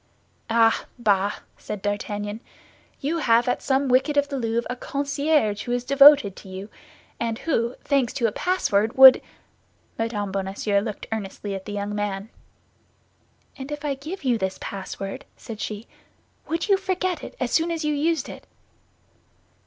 "Ah, 0.49 0.85
bah!" 0.97 1.31
said 1.59 1.83
D'Artagnan; 1.83 2.39
"you 3.01 3.19
have 3.19 3.47
at 3.47 3.61
some 3.61 3.87
wicket 3.87 4.17
of 4.17 4.29
the 4.29 4.35
Louvre 4.39 4.65
a 4.67 4.75
concierge 4.75 5.65
who 5.65 5.71
is 5.73 5.83
devoted 5.83 6.35
to 6.37 6.49
you, 6.49 6.69
and 7.19 7.37
who, 7.37 7.75
thanks 7.83 8.11
to 8.13 8.25
a 8.25 8.31
password, 8.31 8.93
would—" 8.97 9.21
Mme. 9.99 10.31
Bonacieux 10.31 10.79
looked 10.79 11.05
earnestly 11.11 11.53
at 11.53 11.65
the 11.65 11.73
young 11.73 11.93
man. 11.93 12.29
"And 13.55 13.71
if 13.71 13.85
I 13.85 13.93
give 13.93 14.23
you 14.23 14.39
this 14.39 14.57
password," 14.59 15.23
said 15.37 15.61
she, 15.61 15.85
"would 16.47 16.67
you 16.67 16.77
forget 16.77 17.23
it 17.23 17.35
as 17.39 17.51
soon 17.51 17.69
as 17.69 17.85
you 17.85 17.93
used 17.93 18.27
it?" 18.27 18.47